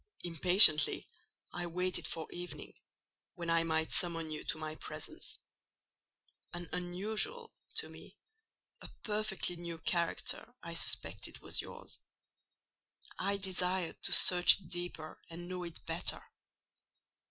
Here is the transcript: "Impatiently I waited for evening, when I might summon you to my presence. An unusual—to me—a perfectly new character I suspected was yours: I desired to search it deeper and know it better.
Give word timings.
"Impatiently 0.23 1.05
I 1.53 1.67
waited 1.67 2.07
for 2.07 2.25
evening, 2.31 2.73
when 3.35 3.51
I 3.51 3.63
might 3.63 3.91
summon 3.91 4.31
you 4.31 4.43
to 4.45 4.57
my 4.57 4.73
presence. 4.73 5.37
An 6.53 6.67
unusual—to 6.73 7.87
me—a 7.87 8.87
perfectly 9.03 9.57
new 9.57 9.77
character 9.77 10.55
I 10.63 10.73
suspected 10.73 11.37
was 11.41 11.61
yours: 11.61 11.99
I 13.19 13.37
desired 13.37 14.01
to 14.01 14.11
search 14.11 14.59
it 14.59 14.69
deeper 14.69 15.21
and 15.29 15.47
know 15.47 15.61
it 15.65 15.85
better. 15.85 16.23